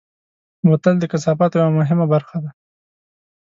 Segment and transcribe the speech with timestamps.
[0.67, 2.51] بوتل د کثافاتو یوه مهمه برخه ده.